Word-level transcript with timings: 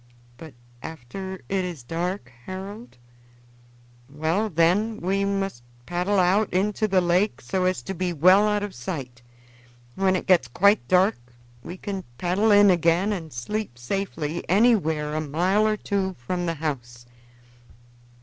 "But 0.37 0.55
after 0.81 1.35
it 1.47 1.63
is 1.63 1.83
dark, 1.83 2.31
Harold?" 2.47 2.97
"Well, 4.09 4.49
then, 4.49 4.99
we 4.99 5.25
must 5.25 5.61
paddle 5.85 6.17
out 6.17 6.51
into 6.51 6.87
the 6.87 7.01
lake 7.01 7.39
so 7.39 7.65
as 7.65 7.83
to 7.83 7.93
be 7.93 8.11
well 8.11 8.47
out 8.47 8.63
of 8.63 8.73
sight. 8.73 9.21
When 9.93 10.15
it 10.15 10.25
gets 10.25 10.47
quite 10.47 10.87
dark 10.87 11.19
we 11.61 11.77
can 11.77 12.03
paddle 12.17 12.49
in 12.49 12.71
again 12.71 13.13
and 13.13 13.31
sleep 13.31 13.77
safely 13.77 14.43
anywhere 14.49 15.13
a 15.13 15.21
mile 15.21 15.67
or 15.67 15.77
two 15.77 16.15
from 16.17 16.47
the 16.47 16.55
house." 16.55 17.05